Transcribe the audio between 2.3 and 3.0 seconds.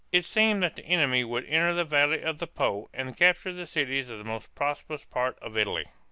the Po